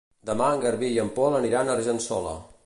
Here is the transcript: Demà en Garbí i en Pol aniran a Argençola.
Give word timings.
Demà 0.29 0.47
en 0.53 0.63
Garbí 0.63 0.89
i 0.95 0.97
en 1.03 1.11
Pol 1.19 1.37
aniran 1.41 1.71
a 1.71 1.77
Argençola. 1.79 2.35